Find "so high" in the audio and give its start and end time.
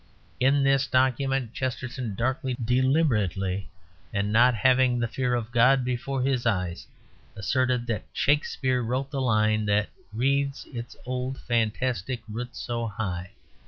12.59-13.29